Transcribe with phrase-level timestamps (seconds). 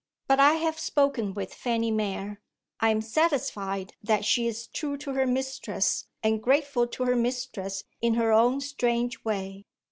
[0.27, 2.41] But I have spoken with Fanny Mere;
[2.79, 7.83] I am satisfied that she is true to her mistress and grateful to her mistress
[8.01, 9.67] in her own strange way.